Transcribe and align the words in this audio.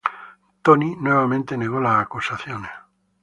Tony 0.63 0.95
nuevamente 0.99 1.55
negó 1.55 1.79
las 1.79 2.01
acusaciones. 2.01 2.71